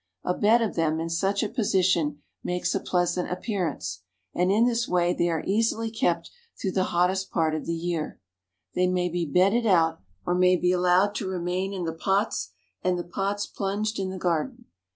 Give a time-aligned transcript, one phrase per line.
[0.23, 4.01] A bed of them in such a position makes a pleasant appearance,
[4.33, 8.19] and in this way they are easily kept through the hottest part of the year.
[8.73, 12.49] They may be bedded out, or may be allowed to remain in the pots
[12.83, 14.65] and the pots plunged in the garden.